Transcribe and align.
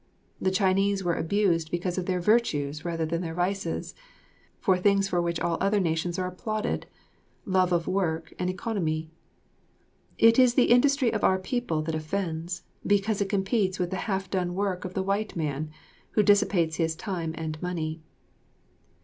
The 0.41 0.49
Chinese 0.49 1.03
were 1.03 1.13
abused 1.13 1.69
because 1.69 1.99
of 1.99 2.07
their 2.07 2.19
virtues 2.19 2.83
rather 2.83 3.05
than 3.05 3.21
their 3.21 3.35
vices, 3.35 3.93
for 4.59 4.75
things 4.79 5.07
for 5.07 5.21
which 5.21 5.39
all 5.39 5.59
other 5.61 5.79
nations 5.79 6.17
are 6.17 6.25
applauded 6.25 6.87
love 7.45 7.71
of 7.71 7.85
work 7.87 8.33
and 8.39 8.49
economy. 8.49 9.11
It 10.17 10.39
is 10.39 10.55
the 10.55 10.71
industry 10.71 11.13
of 11.13 11.23
our 11.23 11.37
people 11.37 11.83
that 11.83 11.93
offends, 11.93 12.63
because 12.83 13.21
it 13.21 13.29
competes 13.29 13.77
with 13.77 13.91
the 13.91 13.97
half 14.09 14.27
done 14.27 14.55
work 14.55 14.85
of 14.85 14.95
the 14.95 15.03
white 15.03 15.35
man, 15.35 15.69
who 16.13 16.23
dissipates 16.23 16.77
his 16.77 16.95
time 16.95 17.35
and 17.37 17.61
money. 17.61 18.01